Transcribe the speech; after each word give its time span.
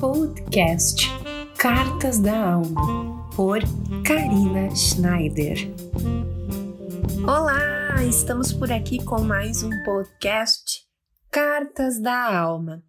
podcast 0.00 1.06
Cartas 1.58 2.18
da 2.18 2.54
Alma, 2.54 3.30
por 3.36 3.60
Karina 4.02 4.74
Schneider. 4.74 5.58
Olá, 7.22 8.02
estamos 8.02 8.50
por 8.50 8.72
aqui 8.72 9.04
com 9.04 9.20
mais 9.20 9.62
um 9.62 9.68
podcast 9.84 10.86
Cartas 11.30 12.00
da 12.00 12.34
Alma. 12.34 12.82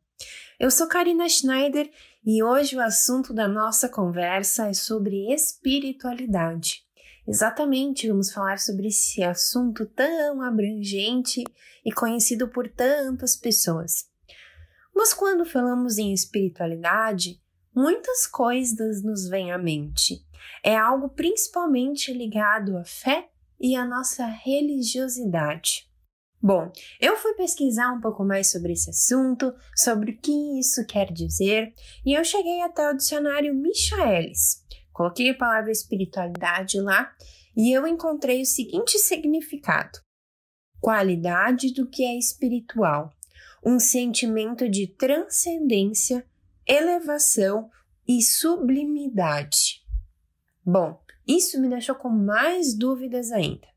Eu 0.57 0.71
sou 0.71 0.87
Karina 0.87 1.27
Schneider 1.27 1.91
e 2.25 2.41
hoje 2.41 2.77
o 2.77 2.81
assunto 2.81 3.33
da 3.33 3.45
nossa 3.45 3.89
conversa 3.89 4.69
é 4.69 4.73
sobre 4.73 5.33
espiritualidade. 5.33 6.81
Exatamente, 7.27 8.07
vamos 8.07 8.31
falar 8.31 8.57
sobre 8.57 8.87
esse 8.87 9.21
assunto 9.21 9.85
tão 9.85 10.41
abrangente 10.41 11.43
e 11.83 11.91
conhecido 11.91 12.47
por 12.47 12.69
tantas 12.69 13.35
pessoas. 13.35 14.10
Mas 14.93 15.13
quando 15.13 15.45
falamos 15.45 15.97
em 15.97 16.13
espiritualidade, 16.13 17.41
muitas 17.75 18.27
coisas 18.27 19.03
nos 19.03 19.27
vêm 19.27 19.51
à 19.51 19.57
mente. 19.57 20.25
É 20.63 20.75
algo 20.75 21.09
principalmente 21.09 22.13
ligado 22.13 22.77
à 22.77 22.83
fé 22.83 23.29
e 23.59 23.75
à 23.75 23.85
nossa 23.85 24.25
religiosidade. 24.25 25.89
Bom, 26.43 26.71
eu 26.99 27.15
fui 27.17 27.35
pesquisar 27.35 27.91
um 27.91 28.01
pouco 28.01 28.23
mais 28.23 28.49
sobre 28.49 28.73
esse 28.73 28.89
assunto, 28.89 29.53
sobre 29.75 30.11
o 30.11 30.17
que 30.17 30.59
isso 30.59 30.83
quer 30.87 31.11
dizer, 31.13 31.71
e 32.03 32.17
eu 32.17 32.23
cheguei 32.23 32.61
até 32.61 32.89
o 32.89 32.97
dicionário 32.97 33.53
Michaelis. 33.53 34.65
Coloquei 34.91 35.29
a 35.29 35.37
palavra 35.37 35.71
espiritualidade 35.71 36.81
lá 36.81 37.11
e 37.55 37.71
eu 37.71 37.85
encontrei 37.85 38.41
o 38.41 38.45
seguinte 38.45 38.97
significado: 38.97 39.99
qualidade 40.79 41.73
do 41.73 41.87
que 41.87 42.03
é 42.03 42.17
espiritual, 42.17 43.13
um 43.63 43.79
sentimento 43.79 44.67
de 44.67 44.87
transcendência, 44.87 46.25
elevação 46.67 47.69
e 48.07 48.21
sublimidade. 48.21 49.81
Bom, 50.65 50.99
isso 51.27 51.61
me 51.61 51.69
deixou 51.69 51.95
com 51.95 52.09
mais 52.09 52.73
dúvidas 52.75 53.31
ainda. 53.31 53.67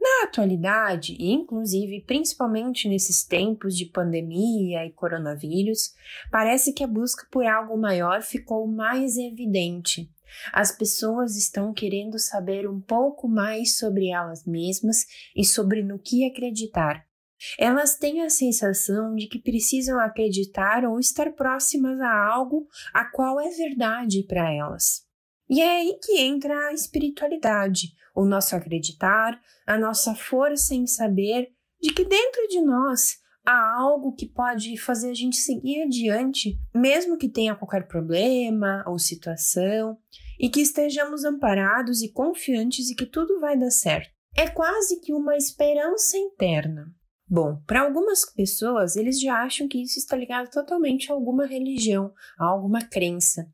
Na 0.00 0.24
atualidade, 0.24 1.14
e 1.18 1.30
inclusive 1.30 2.04
principalmente 2.06 2.88
nesses 2.88 3.24
tempos 3.24 3.76
de 3.76 3.86
pandemia 3.86 4.86
e 4.86 4.92
coronavírus, 4.92 5.92
parece 6.30 6.72
que 6.72 6.82
a 6.82 6.86
busca 6.86 7.26
por 7.30 7.44
algo 7.44 7.76
maior 7.76 8.22
ficou 8.22 8.66
mais 8.66 9.16
evidente. 9.16 10.10
As 10.52 10.72
pessoas 10.72 11.36
estão 11.36 11.72
querendo 11.72 12.18
saber 12.18 12.68
um 12.68 12.80
pouco 12.80 13.28
mais 13.28 13.76
sobre 13.76 14.08
elas 14.08 14.46
mesmas 14.46 15.04
e 15.36 15.44
sobre 15.44 15.82
no 15.82 15.98
que 15.98 16.24
acreditar. 16.24 17.09
Elas 17.58 17.96
têm 17.96 18.22
a 18.22 18.30
sensação 18.30 19.14
de 19.14 19.26
que 19.26 19.38
precisam 19.38 19.98
acreditar 19.98 20.84
ou 20.84 20.98
estar 20.98 21.32
próximas 21.32 22.00
a 22.00 22.12
algo 22.12 22.66
a 22.92 23.04
qual 23.04 23.40
é 23.40 23.48
verdade 23.50 24.24
para 24.26 24.52
elas. 24.52 25.02
E 25.48 25.60
é 25.60 25.80
aí 25.80 25.98
que 26.02 26.18
entra 26.20 26.68
a 26.68 26.72
espiritualidade, 26.72 27.88
o 28.14 28.24
nosso 28.24 28.54
acreditar, 28.54 29.40
a 29.66 29.76
nossa 29.76 30.14
força 30.14 30.74
em 30.74 30.86
saber 30.86 31.48
de 31.80 31.92
que 31.92 32.04
dentro 32.04 32.46
de 32.48 32.60
nós 32.60 33.18
há 33.44 33.80
algo 33.80 34.14
que 34.14 34.26
pode 34.26 34.76
fazer 34.78 35.10
a 35.10 35.14
gente 35.14 35.36
seguir 35.36 35.82
adiante, 35.82 36.58
mesmo 36.74 37.16
que 37.16 37.28
tenha 37.28 37.56
qualquer 37.56 37.88
problema 37.88 38.84
ou 38.86 38.98
situação, 38.98 39.98
e 40.38 40.48
que 40.48 40.60
estejamos 40.60 41.24
amparados 41.24 42.02
e 42.02 42.12
confiantes 42.12 42.86
de 42.86 42.94
que 42.94 43.06
tudo 43.06 43.40
vai 43.40 43.58
dar 43.58 43.70
certo. 43.70 44.10
É 44.36 44.48
quase 44.48 45.00
que 45.00 45.12
uma 45.12 45.36
esperança 45.36 46.16
interna. 46.16 46.94
Bom, 47.32 47.62
para 47.64 47.82
algumas 47.82 48.24
pessoas, 48.24 48.96
eles 48.96 49.20
já 49.20 49.44
acham 49.44 49.68
que 49.68 49.80
isso 49.80 50.00
está 50.00 50.16
ligado 50.16 50.50
totalmente 50.50 51.12
a 51.12 51.14
alguma 51.14 51.46
religião, 51.46 52.12
a 52.36 52.44
alguma 52.44 52.80
crença. 52.80 53.48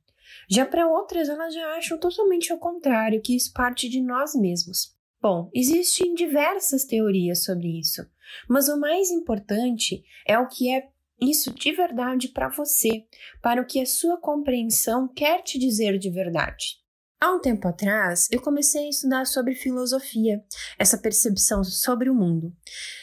Já 0.49 0.65
para 0.65 0.89
outras, 0.89 1.29
elas 1.29 1.53
já 1.53 1.77
acham 1.77 1.99
totalmente 1.99 2.51
ao 2.51 2.59
contrário, 2.59 3.21
que 3.21 3.37
isso 3.37 3.53
parte 3.53 3.87
de 3.87 4.01
nós 4.01 4.35
mesmos. 4.35 4.97
Bom, 5.21 5.50
existem 5.55 6.15
diversas 6.15 6.87
teorias 6.87 7.45
sobre 7.45 7.78
isso, 7.78 8.03
mas 8.49 8.71
o 8.71 8.81
mais 8.81 9.11
importante 9.11 10.03
é 10.27 10.39
o 10.39 10.49
que 10.49 10.73
é 10.73 10.89
isso 11.21 11.53
de 11.53 11.73
verdade 11.73 12.29
para 12.29 12.49
você, 12.49 13.05
para 13.43 13.61
o 13.61 13.67
que 13.67 13.79
a 13.79 13.87
sua 13.87 14.17
compreensão 14.17 15.06
quer 15.06 15.43
te 15.43 15.59
dizer 15.59 15.99
de 15.99 16.09
verdade. 16.09 16.79
Há 17.19 17.32
um 17.32 17.41
tempo 17.41 17.66
atrás, 17.66 18.28
eu 18.31 18.43
comecei 18.43 18.87
a 18.87 18.91
estudar 18.91 19.27
sobre 19.27 19.54
filosofia, 19.54 20.44
essa 20.78 20.99
percepção 20.99 21.65
sobre 21.65 22.10
o 22.10 22.15
mundo. 22.15 22.54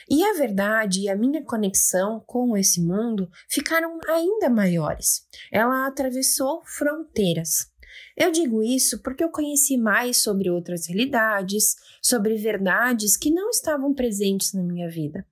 E 0.08 0.24
a 0.24 0.34
verdade 0.34 1.02
e 1.02 1.10
a 1.10 1.16
minha 1.16 1.44
conexão 1.44 2.24
com 2.28 2.56
esse 2.56 2.80
mundo 2.80 3.28
ficaram 3.50 4.00
ainda 4.08 4.52
maiores. 4.52 5.28
Ela 5.52 5.88
atravessou 5.88 6.62
fronteiras. 6.64 7.72
Eu 8.16 8.32
digo 8.32 8.62
isso 8.62 9.02
porque 9.02 9.24
eu 9.24 9.32
conheci 9.32 9.78
mais 9.78 10.18
sobre 10.18 10.48
outras 10.48 10.88
realidades, 10.88 11.76
sobre 12.00 12.36
verdades 12.36 13.18
que 13.18 13.32
não 13.32 13.50
estavam 13.50 13.96
presentes 13.96 14.54
na 14.54 14.62
minha 14.62 14.88
vida. 14.88 15.26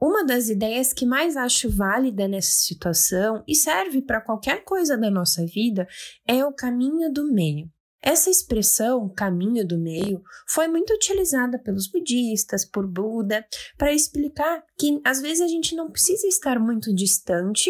Uma 0.00 0.24
das 0.24 0.48
ideias 0.48 0.90
que 0.92 1.04
mais 1.04 1.36
acho 1.36 1.68
válida 1.68 2.26
nessa 2.26 2.52
situação 2.52 3.44
e 3.46 3.54
serve 3.54 4.00
para 4.00 4.22
qualquer 4.22 4.64
coisa 4.64 4.96
da 4.96 5.10
nossa 5.10 5.44
vida 5.44 5.86
é 6.26 6.42
o 6.44 6.52
caminho 6.52 7.12
do 7.12 7.30
meio. 7.30 7.70
Essa 8.06 8.30
expressão, 8.30 9.08
caminho 9.08 9.66
do 9.66 9.76
meio, 9.76 10.22
foi 10.46 10.68
muito 10.68 10.94
utilizada 10.94 11.58
pelos 11.58 11.88
budistas, 11.88 12.64
por 12.64 12.86
Buda, 12.86 13.44
para 13.76 13.92
explicar 13.92 14.62
que 14.78 15.00
às 15.04 15.20
vezes 15.20 15.40
a 15.40 15.48
gente 15.48 15.74
não 15.74 15.90
precisa 15.90 16.24
estar 16.28 16.60
muito 16.60 16.94
distante 16.94 17.68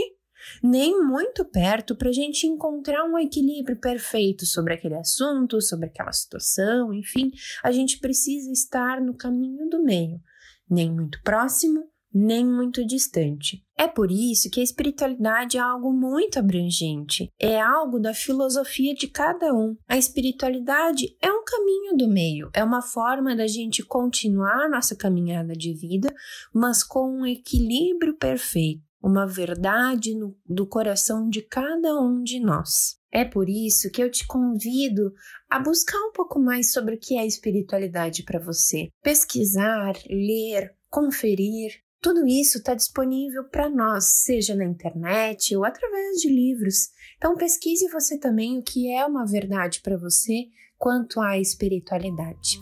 nem 0.63 1.03
muito 1.03 1.43
perto 1.43 1.97
para 1.97 2.11
a 2.11 2.13
gente 2.13 2.47
encontrar 2.47 3.03
um 3.05 3.19
equilíbrio 3.19 3.81
perfeito 3.81 4.45
sobre 4.45 4.75
aquele 4.75 4.97
assunto, 4.97 5.59
sobre 5.63 5.87
aquela 5.87 6.13
situação, 6.13 6.93
enfim, 6.93 7.31
a 7.65 7.73
gente 7.73 7.99
precisa 7.99 8.53
estar 8.53 9.01
no 9.01 9.17
caminho 9.17 9.71
do 9.71 9.83
meio, 9.83 10.21
nem 10.69 10.93
muito 10.93 11.19
próximo, 11.23 11.91
nem 12.13 12.47
muito 12.47 12.87
distante. 12.87 13.66
É 13.79 13.87
por 13.87 14.11
isso 14.11 14.49
que 14.51 14.61
a 14.61 14.65
espiritualidade 14.65 15.59
é 15.59 15.61
algo 15.61 15.93
muito 15.93 16.39
abrangente, 16.39 17.31
é 17.39 17.61
algo 17.61 18.01
da 18.01 18.15
filosofia 18.15 18.95
de 18.95 19.07
cada 19.07 19.53
um. 19.53 19.77
A 19.87 19.99
espiritualidade 19.99 21.15
é 21.21 21.31
um 21.31 21.45
caminho 21.45 21.95
do 21.95 22.09
meio, 22.09 22.51
é 22.55 22.65
uma 22.65 22.81
forma 22.81 23.37
da 23.37 23.47
gente 23.47 23.85
continuar 23.85 24.71
nossa 24.71 24.97
caminhada 24.97 25.53
de 25.53 25.75
vida, 25.75 26.15
mas 26.55 26.83
com 26.83 27.21
um 27.21 27.27
equilíbrio 27.27 28.17
perfeito, 28.17 28.83
uma 29.03 29.27
verdade 29.27 30.15
no, 30.15 30.35
do 30.49 30.67
coração 30.67 31.29
de 31.29 31.43
cada 31.43 32.01
um 32.01 32.23
de 32.23 32.41
nós. 32.41 32.97
É 33.13 33.25
por 33.25 33.49
isso 33.49 33.91
que 33.91 34.03
eu 34.03 34.11
te 34.11 34.27
convido 34.27 35.13
a 35.51 35.59
buscar 35.59 35.99
um 35.99 36.13
pouco 36.13 36.41
mais 36.41 36.73
sobre 36.73 36.95
o 36.95 36.99
que 36.99 37.17
é 37.19 37.27
espiritualidade 37.27 38.23
para 38.25 38.41
você. 38.41 38.89
Pesquisar, 39.03 39.95
ler, 40.09 40.75
conferir, 40.91 41.86
tudo 42.01 42.27
isso 42.27 42.59
está 42.59 42.75
disponível 42.75 43.45
para 43.45 43.69
nós, 43.69 44.23
seja 44.23 44.55
na 44.55 44.65
internet 44.65 45.57
ou 45.57 45.65
através 45.65 46.17
de 46.19 46.29
livros. 46.29 46.91
Então 47.17 47.37
pesquise 47.37 47.89
você 47.89 48.19
também 48.19 48.59
o 48.59 48.63
que 48.63 48.93
é 48.93 49.05
uma 49.05 49.27
verdade 49.27 49.81
para 49.83 49.97
você 49.97 50.49
quanto 50.79 51.21
à 51.21 51.39
espiritualidade. 51.39 52.61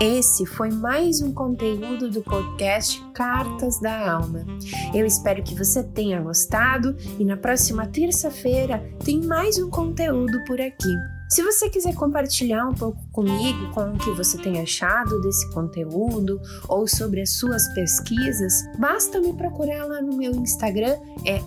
Esse 0.00 0.46
foi 0.46 0.70
mais 0.70 1.20
um 1.20 1.34
conteúdo 1.34 2.08
do 2.08 2.22
podcast 2.22 3.04
Cartas 3.12 3.80
da 3.80 4.12
Alma. 4.12 4.46
Eu 4.94 5.04
espero 5.04 5.42
que 5.42 5.56
você 5.56 5.82
tenha 5.82 6.20
gostado 6.20 6.96
e 7.18 7.24
na 7.24 7.36
próxima 7.36 7.84
terça-feira 7.84 8.80
tem 9.04 9.20
mais 9.20 9.58
um 9.58 9.68
conteúdo 9.68 10.44
por 10.44 10.60
aqui. 10.60 11.17
Se 11.28 11.42
você 11.42 11.68
quiser 11.68 11.94
compartilhar 11.94 12.66
um 12.66 12.74
pouco 12.74 13.06
comigo 13.12 13.70
com 13.74 13.92
o 13.92 13.98
que 13.98 14.10
você 14.12 14.38
tem 14.38 14.58
achado 14.60 15.20
desse 15.20 15.46
conteúdo 15.50 16.40
ou 16.66 16.88
sobre 16.88 17.20
as 17.20 17.32
suas 17.32 17.68
pesquisas, 17.74 18.66
basta 18.78 19.20
me 19.20 19.34
procurar 19.34 19.84
lá 19.84 20.00
no 20.00 20.16
meu 20.16 20.32
Instagram, 20.32 20.96
é 21.26 21.40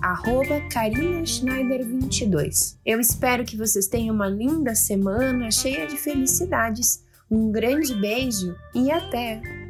karinaschneider22. 0.70 2.78
Eu 2.86 3.00
espero 3.00 3.44
que 3.44 3.58
vocês 3.58 3.88
tenham 3.88 4.14
uma 4.14 4.28
linda 4.28 4.76
semana 4.76 5.50
cheia 5.50 5.88
de 5.88 5.98
felicidades. 5.98 7.04
Um 7.30 7.52
grande 7.52 7.94
beijo 7.96 8.56
e 8.76 8.92
até! 8.92 9.61